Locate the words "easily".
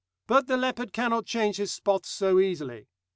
2.39-2.87